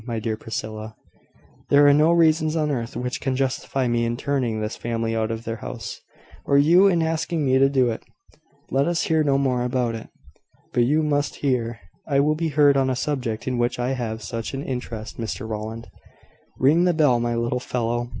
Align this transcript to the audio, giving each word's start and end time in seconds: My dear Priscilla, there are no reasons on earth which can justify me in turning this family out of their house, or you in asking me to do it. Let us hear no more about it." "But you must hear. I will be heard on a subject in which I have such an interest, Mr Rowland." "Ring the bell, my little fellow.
My 0.07 0.17
dear 0.17 0.35
Priscilla, 0.35 0.95
there 1.69 1.85
are 1.85 1.93
no 1.93 2.11
reasons 2.11 2.55
on 2.55 2.71
earth 2.71 2.95
which 2.95 3.21
can 3.21 3.35
justify 3.35 3.87
me 3.87 4.03
in 4.03 4.17
turning 4.17 4.59
this 4.59 4.75
family 4.75 5.15
out 5.15 5.29
of 5.29 5.43
their 5.43 5.57
house, 5.57 6.01
or 6.43 6.57
you 6.57 6.87
in 6.87 7.03
asking 7.03 7.45
me 7.45 7.59
to 7.59 7.69
do 7.69 7.91
it. 7.91 8.03
Let 8.71 8.87
us 8.87 9.03
hear 9.03 9.23
no 9.23 9.37
more 9.37 9.61
about 9.63 9.93
it." 9.93 10.09
"But 10.73 10.85
you 10.85 11.03
must 11.03 11.35
hear. 11.45 11.79
I 12.07 12.19
will 12.19 12.33
be 12.33 12.47
heard 12.47 12.77
on 12.77 12.89
a 12.89 12.95
subject 12.95 13.47
in 13.47 13.59
which 13.59 13.77
I 13.77 13.91
have 13.91 14.23
such 14.23 14.55
an 14.55 14.63
interest, 14.63 15.19
Mr 15.19 15.47
Rowland." 15.47 15.87
"Ring 16.57 16.85
the 16.85 16.95
bell, 16.95 17.19
my 17.19 17.35
little 17.35 17.59
fellow. 17.59 18.09